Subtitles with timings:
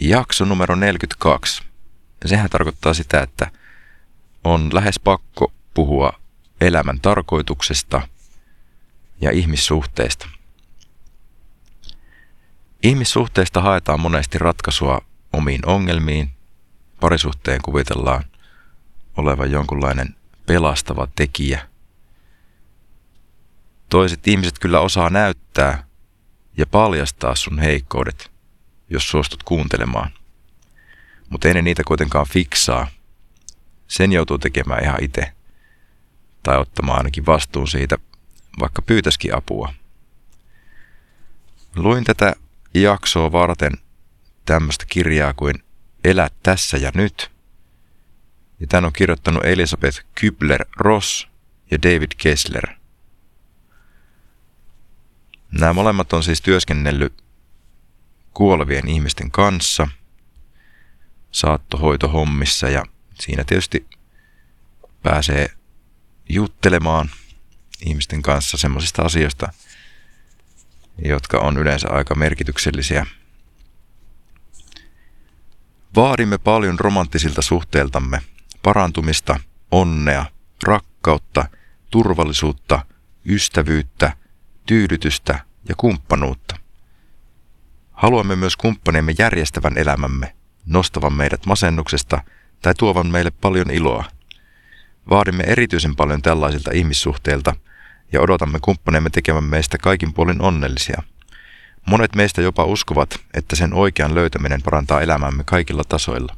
[0.00, 1.62] jakso numero 42.
[2.22, 3.50] Ja sehän tarkoittaa sitä, että
[4.44, 6.12] on lähes pakko puhua
[6.60, 8.08] elämän tarkoituksesta
[9.20, 10.28] ja ihmissuhteista.
[12.82, 15.00] Ihmissuhteista haetaan monesti ratkaisua
[15.32, 16.30] omiin ongelmiin.
[17.00, 18.24] Parisuhteen kuvitellaan
[19.16, 20.14] olevan jonkunlainen
[20.46, 21.68] pelastava tekijä.
[23.88, 25.84] Toiset ihmiset kyllä osaa näyttää
[26.56, 28.31] ja paljastaa sun heikkoudet,
[28.92, 30.10] jos suostut kuuntelemaan.
[31.30, 32.86] Mutta ei ne niitä kuitenkaan fiksaa.
[33.88, 35.32] Sen joutuu tekemään ihan itse.
[36.42, 37.98] Tai ottamaan ainakin vastuun siitä,
[38.60, 39.74] vaikka pyytäisikin apua.
[41.76, 42.32] Luin tätä
[42.74, 43.72] jaksoa varten
[44.44, 45.54] tämmöistä kirjaa kuin
[46.04, 47.30] Elä tässä ja nyt.
[48.60, 51.28] Ja tämän on kirjoittanut Elisabeth Kübler-Ross
[51.70, 52.66] ja David Kessler.
[55.50, 57.21] Nämä molemmat on siis työskennellyt
[58.34, 59.88] kuolevien ihmisten kanssa
[61.32, 62.84] saattohoitohommissa ja
[63.20, 63.86] siinä tietysti
[65.02, 65.50] pääsee
[66.28, 67.10] juttelemaan
[67.86, 69.52] ihmisten kanssa semmoisista asioista,
[71.04, 73.06] jotka on yleensä aika merkityksellisiä.
[75.96, 78.22] Vaadimme paljon romanttisilta suhteiltamme
[78.62, 79.40] parantumista,
[79.70, 80.26] onnea,
[80.62, 81.48] rakkautta,
[81.90, 82.86] turvallisuutta,
[83.26, 84.16] ystävyyttä,
[84.66, 86.61] tyydytystä ja kumppanuutta.
[88.02, 90.34] Haluamme myös kumppaniemme järjestävän elämämme,
[90.66, 92.20] nostavan meidät masennuksesta
[92.62, 94.04] tai tuovan meille paljon iloa.
[95.10, 97.56] Vaadimme erityisen paljon tällaisilta ihmissuhteilta
[98.12, 101.02] ja odotamme kumppaniemme tekevän meistä kaikin puolin onnellisia.
[101.86, 106.36] Monet meistä jopa uskovat, että sen oikean löytäminen parantaa elämämme kaikilla tasoilla.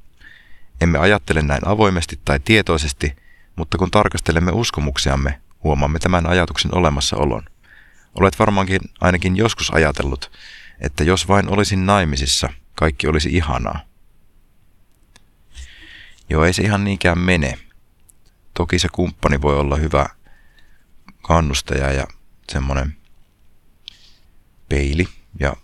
[0.80, 3.16] Emme ajattele näin avoimesti tai tietoisesti,
[3.56, 7.42] mutta kun tarkastelemme uskomuksiamme, huomaamme tämän ajatuksen olemassaolon.
[8.20, 10.30] Olet varmaankin ainakin joskus ajatellut,
[10.84, 13.80] että jos vain olisin naimisissa, kaikki olisi ihanaa.
[16.30, 17.58] Joo, ei se ihan niinkään mene.
[18.54, 20.06] Toki se kumppani voi olla hyvä
[21.22, 22.06] kannustaja ja
[22.52, 22.96] semmoinen
[24.68, 25.08] peili
[25.40, 25.56] ja,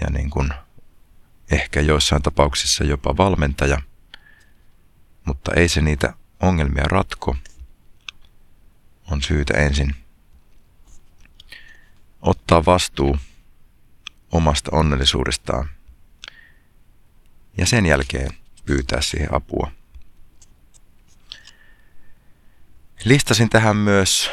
[0.00, 0.50] ja niin kuin
[1.50, 3.82] ehkä joissain tapauksissa jopa valmentaja,
[5.24, 7.36] mutta ei se niitä ongelmia ratko.
[9.10, 9.94] On syytä ensin
[12.22, 13.18] ottaa vastuu
[14.32, 15.70] omasta onnellisuudestaan
[17.58, 18.30] ja sen jälkeen
[18.64, 19.70] pyytää siihen apua.
[23.04, 24.30] Listasin tähän myös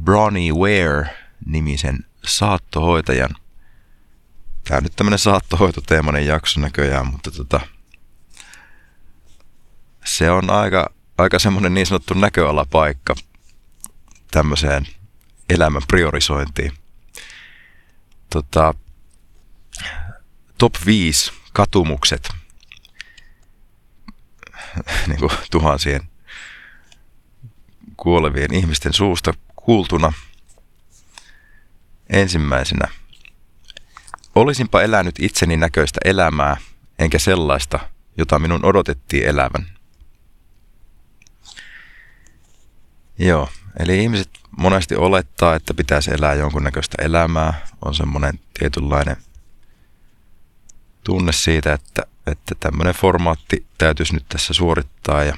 [0.00, 3.30] Bronnie Ware-nimisen saattohoitajan.
[4.64, 7.60] Tämä on nyt tämmöinen saattohoitoteemainen jakso näköjään, mutta tota,
[10.04, 13.14] se on aika, aika semmoinen niin sanottu näköalapaikka
[14.30, 14.86] tämmöiseen
[15.48, 16.72] elämän priorisointiin.
[18.30, 18.74] Tota,
[20.62, 22.28] top 5 katumukset
[25.08, 26.00] niin kuin tuhansien
[27.96, 30.12] kuolevien ihmisten suusta kuultuna.
[32.10, 32.88] Ensimmäisenä.
[34.34, 36.56] Olisinpa elänyt itseni näköistä elämää,
[36.98, 37.78] enkä sellaista,
[38.18, 39.66] jota minun odotettiin elävän.
[43.18, 43.48] Joo,
[43.78, 47.66] eli ihmiset monesti olettaa, että pitäisi elää jonkunnäköistä elämää.
[47.84, 49.16] On semmoinen tietynlainen
[51.04, 55.36] tunne siitä, että, että tämmöinen formaatti täytyisi nyt tässä suorittaa ja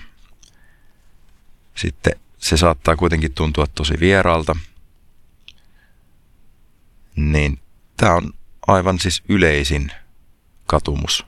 [1.75, 4.56] sitten se saattaa kuitenkin tuntua tosi vieraalta.
[7.16, 7.58] Niin
[7.97, 8.32] tämä on
[8.66, 9.92] aivan siis yleisin
[10.66, 11.26] katumus,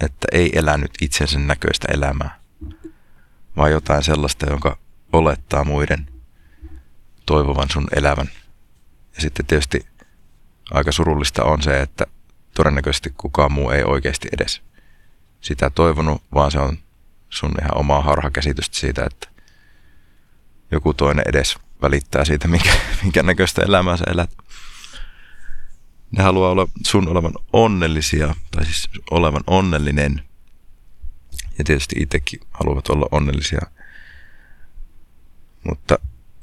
[0.00, 2.40] että ei elänyt itsensä näköistä elämää,
[3.56, 4.78] vaan jotain sellaista, jonka
[5.12, 6.08] olettaa muiden
[7.26, 8.30] toivovan sun elävän.
[9.14, 9.86] Ja sitten tietysti
[10.70, 12.06] aika surullista on se, että
[12.54, 14.62] todennäköisesti kukaan muu ei oikeasti edes
[15.40, 16.78] sitä toivonut, vaan se on
[17.28, 19.28] sun ihan omaa harhakäsitystä siitä, että
[20.70, 22.72] joku toinen edes välittää siitä, minkä,
[23.02, 24.30] minkä näköistä elämää sä elät.
[26.16, 30.22] Ne haluaa olla sun olevan onnellisia, tai siis olevan onnellinen.
[31.58, 33.60] Ja tietysti itsekin haluavat olla onnellisia.
[35.64, 35.98] Mutta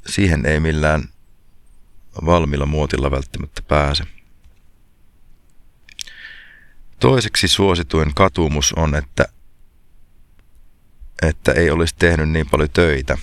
[0.06, 1.08] siihen ei millään
[2.26, 4.04] valmilla muotilla välttämättä pääse.
[7.00, 9.24] Toiseksi suosituin katumus on, että,
[11.22, 13.18] että ei olisi tehnyt niin paljon töitä.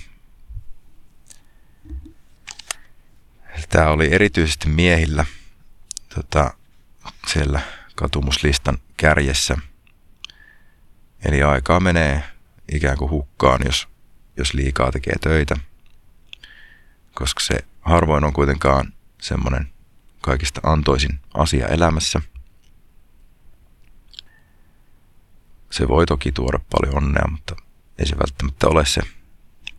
[3.69, 5.25] Tämä oli erityisesti miehillä
[6.15, 6.53] tota,
[7.27, 7.59] siellä
[7.95, 9.57] katumuslistan kärjessä.
[11.25, 12.23] Eli aikaa menee
[12.71, 13.87] ikään kuin hukkaan, jos,
[14.37, 15.55] jos liikaa tekee töitä–
[17.15, 19.69] koska se harvoin on kuitenkaan semmoinen
[20.21, 22.21] kaikista antoisin asia elämässä.
[25.75, 27.55] Se voi toki tuoda paljon onnea, mutta
[27.99, 29.01] ei se välttämättä ole se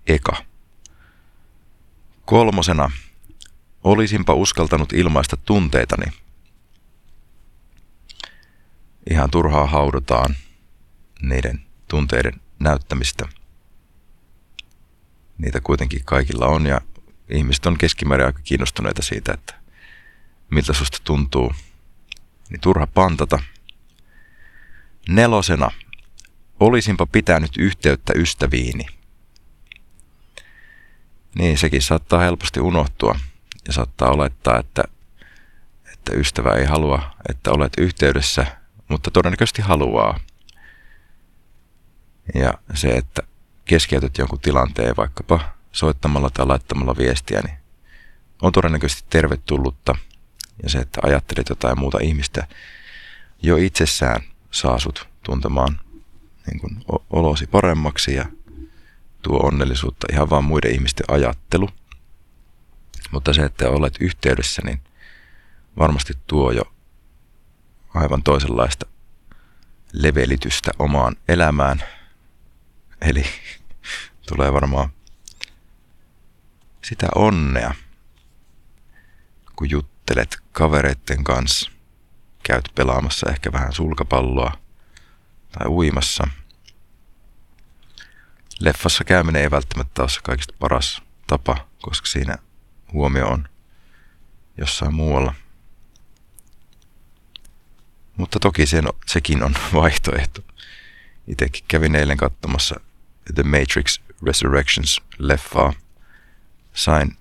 [0.06, 0.36] eka.
[2.24, 2.90] Kolmosena,
[3.84, 6.12] olisinpa uskaltanut ilmaista tunteitani.
[9.10, 10.36] Ihan turhaa haudutaan
[11.22, 13.28] niiden tunteiden näyttämistä.
[15.38, 16.80] Niitä kuitenkin kaikilla on ja
[17.28, 19.54] ihmiset on keskimäärin aika kiinnostuneita siitä, että
[20.50, 21.52] miltä susta tuntuu.
[22.50, 23.38] Niin turha pantata.
[25.08, 25.70] Nelosena,
[26.60, 28.86] olisinpa pitänyt yhteyttä ystäviini.
[31.38, 33.18] Niin, sekin saattaa helposti unohtua
[33.66, 34.84] ja saattaa olettaa, että,
[35.92, 38.46] että ystävä ei halua, että olet yhteydessä,
[38.88, 40.20] mutta todennäköisesti haluaa.
[42.34, 43.22] Ja se, että
[43.64, 45.40] keskeytät jonkun tilanteen vaikkapa
[45.72, 47.56] soittamalla tai laittamalla viestiä, niin
[48.42, 49.94] on todennäköisesti tervetullutta.
[50.62, 52.46] Ja se, että ajattelet jotain muuta ihmistä,
[53.42, 54.20] jo itsessään
[54.50, 55.80] saa sut tuntemaan
[56.46, 58.26] niin kuin olosi paremmaksi ja
[59.22, 61.68] tuo onnellisuutta ihan vaan muiden ihmisten ajattelu.
[63.10, 64.80] Mutta se, että olet yhteydessä, niin
[65.78, 66.62] varmasti tuo jo
[67.94, 68.86] aivan toisenlaista
[69.92, 71.82] levelitystä omaan elämään.
[73.00, 73.24] Eli
[74.28, 74.90] tulee varmaan
[76.84, 77.74] sitä onnea,
[79.56, 81.70] kun juttelet kavereiden kanssa,
[82.42, 84.65] käyt pelaamassa ehkä vähän sulkapalloa
[85.58, 86.28] tai uimassa.
[88.60, 92.36] Leffassa käyminen ei välttämättä ole se kaikista paras tapa, koska siinä
[92.92, 93.48] huomio on
[94.58, 95.34] jossain muualla.
[98.16, 100.42] Mutta toki sen, sekin on vaihtoehto.
[101.28, 102.80] Itsekin kävin eilen katsomassa
[103.34, 105.72] The Matrix Resurrections leffaa.
[106.74, 107.16] Sain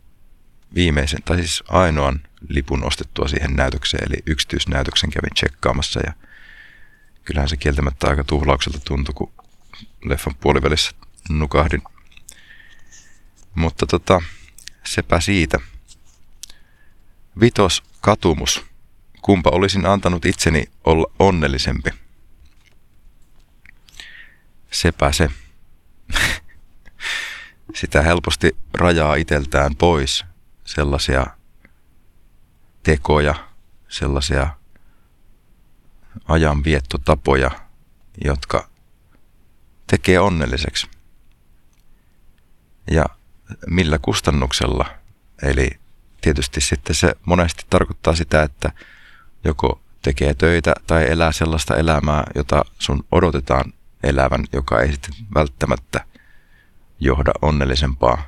[0.76, 6.14] viimeisen, tai siis ainoan lipun ostettua siihen näytökseen, eli yksityisnäytöksen kävin tsekkaamassa ja
[7.26, 9.34] kyllähän se kieltämättä aika tuhlaukselta tuntui, kun
[10.06, 10.92] leffan puolivälissä
[11.30, 11.82] nukahdin.
[13.56, 14.22] Mutta tota,
[14.84, 15.60] sepä siitä.
[17.40, 18.66] Vitos katumus.
[19.22, 21.90] Kumpa olisin antanut itseni olla onnellisempi?
[24.72, 25.30] Sepä se.
[27.76, 30.26] Sitä helposti rajaa iteltään pois
[30.66, 31.26] sellaisia
[32.84, 33.36] tekoja,
[33.90, 34.48] sellaisia
[36.28, 37.52] ajanviettotapoja,
[38.26, 38.70] jotka
[39.88, 40.88] tekee onnelliseksi.
[42.92, 43.06] Ja
[43.68, 44.86] millä kustannuksella.
[45.44, 45.70] Eli
[46.22, 48.72] tietysti sitten se monesti tarkoittaa sitä, että
[49.44, 53.74] joko tekee töitä tai elää sellaista elämää, jota sun odotetaan
[54.04, 56.06] elävän, joka ei sitten välttämättä
[57.00, 58.28] johda onnellisempaa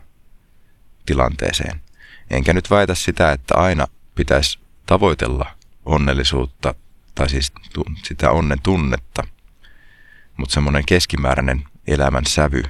[1.05, 1.81] tilanteeseen.
[2.29, 5.51] Enkä nyt väitä sitä, että aina pitäisi tavoitella
[5.85, 6.75] onnellisuutta
[7.17, 7.53] tai siis
[8.03, 9.23] sitä onnen tunnetta,
[10.37, 12.63] mutta semmoinen keskimääräinen elämän sävy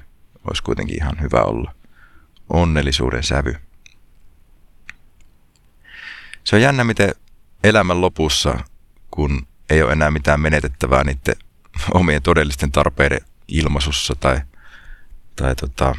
[0.44, 1.73] olisi kuitenkin ihan hyvä olla.
[2.49, 3.55] Onnellisuuden sävy.
[6.44, 7.11] Se on jännä, miten
[7.63, 8.57] elämän lopussa,
[9.11, 11.35] kun ei ole enää mitään menetettävää niiden
[11.93, 14.41] omien todellisten tarpeiden ilmaisussa tai,
[15.35, 15.95] tai tota,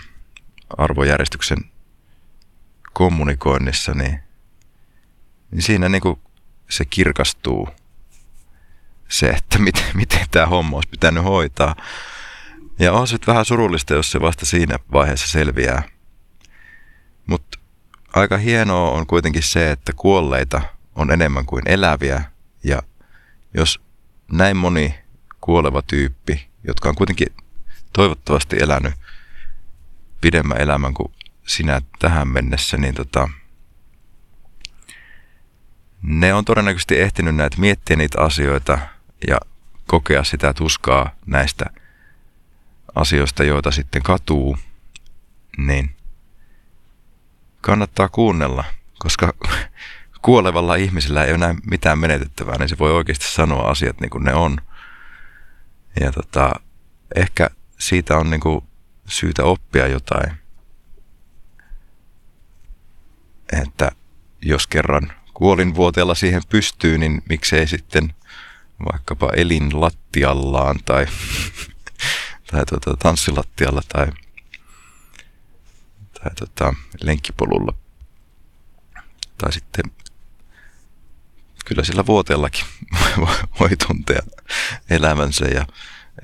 [0.78, 1.58] arvojärjestyksen
[2.92, 4.20] kommunikoinnissa, niin,
[5.50, 6.20] niin siinä niin kuin
[6.70, 7.68] se kirkastuu
[9.18, 11.76] se, että miten, miten tämä homma olisi pitänyt hoitaa.
[12.78, 15.82] Ja on se vähän surullista, jos se vasta siinä vaiheessa selviää.
[17.26, 17.58] Mutta
[18.14, 20.60] aika hienoa on kuitenkin se, että kuolleita
[20.94, 22.22] on enemmän kuin eläviä.
[22.64, 22.82] Ja
[23.54, 23.80] jos
[24.32, 24.94] näin moni
[25.40, 27.28] kuoleva tyyppi, jotka on kuitenkin
[27.92, 28.94] toivottavasti elänyt
[30.20, 31.12] pidemmän elämän kuin
[31.46, 33.28] sinä tähän mennessä, niin tota,
[36.02, 38.78] ne on todennäköisesti ehtinyt näitä miettiä niitä asioita
[39.26, 39.38] ja
[39.86, 41.64] kokea sitä tuskaa näistä
[42.94, 44.58] asioista, joita sitten katuu,
[45.58, 45.96] niin
[47.60, 48.64] kannattaa kuunnella,
[48.98, 49.32] koska
[50.22, 54.34] kuolevalla ihmisellä ei enää mitään menetettävää, niin se voi oikeasti sanoa asiat niin kuin ne
[54.34, 54.58] on.
[56.00, 56.52] Ja tota,
[57.16, 58.64] ehkä siitä on niin kuin
[59.06, 60.32] syytä oppia jotain.
[63.62, 63.90] Että
[64.42, 68.14] jos kerran kuolinvuoteella siihen pystyy, niin miksei sitten
[68.92, 71.06] vaikkapa elin lattiallaan tai,
[72.50, 74.06] tai tuota, tanssilattialla tai
[76.22, 77.74] tai tota, lenkkipolulla.
[79.38, 79.84] Tai sitten
[81.64, 82.64] kyllä sillä vuoteellakin
[83.60, 84.22] voi tuntea
[84.90, 85.66] elämänsä ja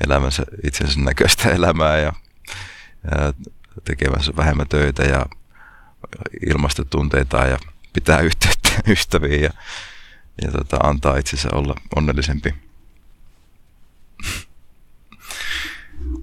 [0.06, 2.12] elämänsä itsensä näköistä elämää ja,
[3.10, 3.32] ja
[3.84, 5.26] tekevänsä vähemmän töitä ja
[6.50, 7.58] ilmaista tunteita ja
[7.92, 9.50] pitää yhteyttä ystäviin ja,
[10.42, 12.54] ja tota, antaa itsensä olla onnellisempi.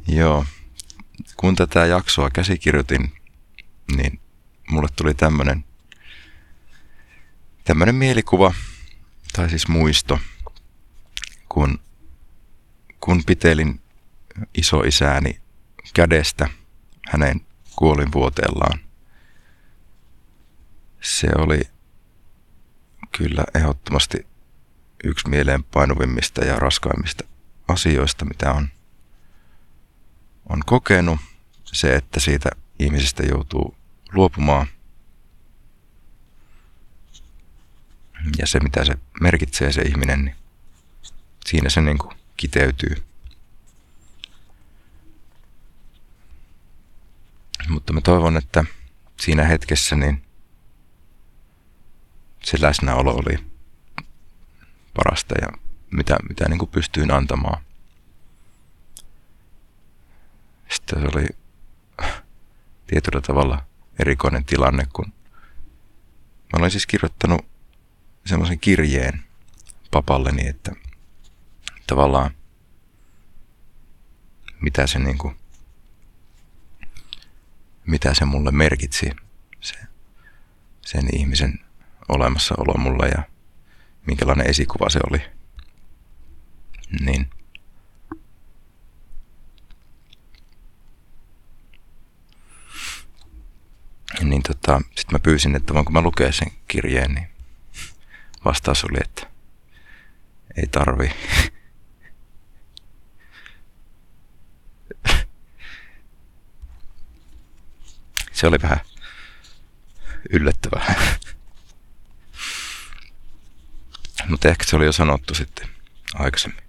[0.17, 0.45] Joo.
[1.37, 3.13] Kun tätä jaksoa käsikirjoitin,
[3.95, 4.19] niin
[4.69, 5.65] mulle tuli tämmönen,
[7.63, 8.53] tämmönen mielikuva,
[9.33, 10.19] tai siis muisto,
[11.49, 11.79] kun,
[12.99, 13.81] kun pitelin
[14.53, 15.41] isoisääni
[15.93, 16.49] kädestä
[17.09, 17.41] hänen
[17.75, 18.79] kuolinvuoteellaan.
[21.01, 21.61] Se oli
[23.17, 24.25] kyllä ehdottomasti
[25.03, 27.23] yksi mieleenpainuvimmista ja raskaimmista
[27.67, 28.69] asioista, mitä on,
[30.49, 31.19] on kokenut.
[31.63, 32.49] Se, että siitä
[32.79, 33.75] ihmisestä joutuu
[34.13, 34.67] luopumaan.
[38.37, 40.35] Ja se, mitä se merkitsee se ihminen, niin
[41.45, 43.03] siinä se niin kuin kiteytyy.
[47.69, 48.63] Mutta mä toivon, että
[49.19, 50.23] siinä hetkessä niin
[52.43, 53.37] se läsnäolo oli
[54.93, 55.47] parasta ja
[55.91, 57.63] mitä, mitä niin kuin pystyin antamaan.
[60.69, 61.27] Sitten se oli
[62.87, 63.65] tietyllä tavalla
[63.99, 65.05] erikoinen tilanne, kun
[66.53, 67.45] mä olen siis kirjoittanut
[68.25, 69.23] semmoisen kirjeen
[69.91, 70.71] papalleni, että
[71.87, 72.31] tavallaan
[74.61, 75.35] mitä se niin kuin,
[77.85, 79.09] mitä se mulle merkitsi,
[79.61, 79.75] se,
[80.81, 81.59] sen ihmisen
[82.11, 83.23] olemassaolo mulle ja
[84.07, 85.21] minkälainen esikuva se oli.
[86.99, 87.29] Niin.
[94.21, 97.27] Niin tota, sit mä pyysin, että voinko mä lukea sen kirjeen, niin
[98.45, 99.27] vastaus oli, että
[100.57, 101.11] ei tarvi.
[108.31, 108.79] Se oli vähän
[110.29, 110.95] yllättävää.
[114.31, 115.69] Mutta ehkä se oli jo sanottu sitten
[116.13, 116.63] aikaisemmin.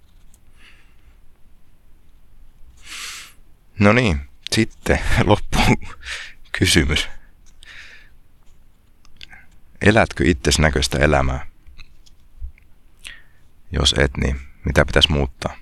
[3.79, 5.77] No niin, sitten loppuun
[6.51, 7.07] kysymys.
[9.81, 11.47] Elätkö itses näköistä elämää?
[13.71, 15.57] Jos et, niin mitä pitäisi muuttaa?